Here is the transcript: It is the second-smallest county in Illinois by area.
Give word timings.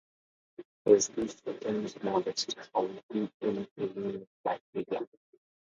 It 0.85 0.93
is 0.93 1.09
the 1.09 1.27
second-smallest 1.29 2.55
county 2.73 2.99
in 3.41 3.67
Illinois 3.77 4.25
by 4.43 4.59
area. 4.73 5.07